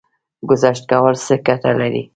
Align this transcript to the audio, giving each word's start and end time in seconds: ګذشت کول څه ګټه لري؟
ګذشت 0.49 0.83
کول 0.91 1.13
څه 1.25 1.35
ګټه 1.47 1.71
لري؟ 1.79 2.03